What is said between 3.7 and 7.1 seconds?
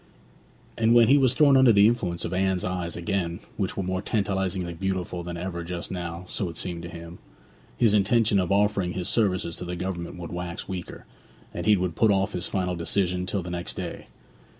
were more tantalizingly beautiful than ever just now (so it seemed to